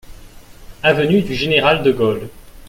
Avenue 0.81 1.21
du 1.21 1.35
Général 1.35 1.83
de 1.83 1.91
Gaulle. 1.91 2.27